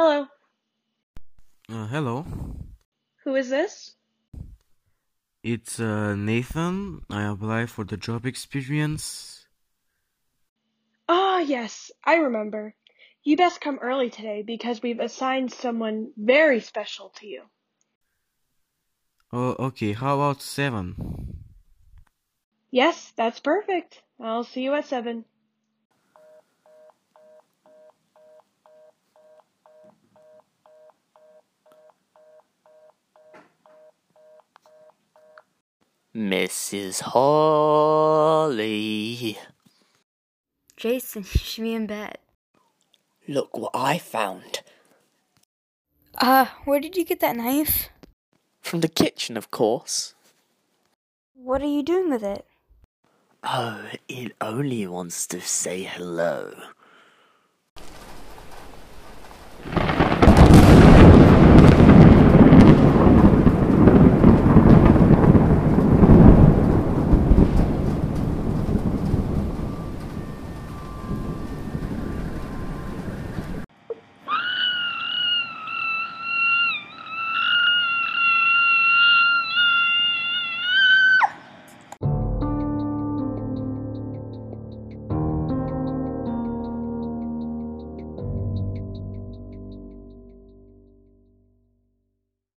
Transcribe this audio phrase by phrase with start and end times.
[0.00, 0.28] Hello.
[1.68, 2.24] Uh, hello.
[3.24, 3.96] Who is this?
[5.42, 7.02] It's uh, Nathan.
[7.10, 9.48] I apply for the job experience.
[11.08, 12.76] Ah, yes, I remember.
[13.24, 17.42] You best come early today because we've assigned someone very special to you.
[19.32, 19.94] Oh, okay.
[19.94, 21.42] How about seven?
[22.70, 24.00] Yes, that's perfect.
[24.20, 25.24] I'll see you at seven.
[36.18, 37.00] Mrs.
[37.02, 38.58] Holly.
[40.76, 42.18] Jason, you should be in bed.
[43.28, 44.62] Look what I found.
[46.20, 47.90] Uh, where did you get that knife?
[48.60, 50.14] From the kitchen, of course.
[51.34, 52.44] What are you doing with it?
[53.44, 56.52] Oh, it only wants to say hello.